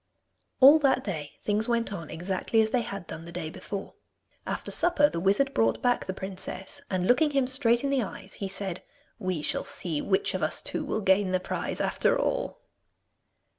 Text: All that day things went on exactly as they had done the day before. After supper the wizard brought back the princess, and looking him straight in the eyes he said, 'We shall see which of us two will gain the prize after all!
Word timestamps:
All 0.61 0.79
that 0.79 1.03
day 1.03 1.33
things 1.43 1.69
went 1.69 1.93
on 1.93 2.09
exactly 2.09 2.59
as 2.59 2.71
they 2.71 2.81
had 2.81 3.05
done 3.05 3.25
the 3.25 3.31
day 3.31 3.51
before. 3.51 3.93
After 4.47 4.71
supper 4.71 5.09
the 5.09 5.19
wizard 5.19 5.53
brought 5.53 5.79
back 5.83 6.05
the 6.07 6.11
princess, 6.15 6.81
and 6.89 7.05
looking 7.05 7.29
him 7.29 7.45
straight 7.45 7.83
in 7.83 7.91
the 7.91 8.01
eyes 8.01 8.33
he 8.41 8.47
said, 8.47 8.81
'We 9.19 9.43
shall 9.43 9.63
see 9.63 10.01
which 10.01 10.33
of 10.33 10.41
us 10.41 10.63
two 10.63 10.83
will 10.83 11.01
gain 11.01 11.33
the 11.33 11.39
prize 11.39 11.79
after 11.79 12.17
all! 12.17 12.57